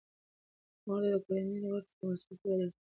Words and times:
مور 0.85 1.01
د 1.13 1.15
کورنۍ 1.25 1.57
غړو 1.63 1.79
ته 1.87 1.91
د 1.97 1.99
مثبت 2.09 2.37
فکر 2.39 2.55
درس 2.59 2.75
ورکوي. 2.75 2.77